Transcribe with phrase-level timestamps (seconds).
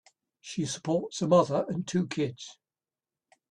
[0.39, 2.57] She supports a mother and two kids.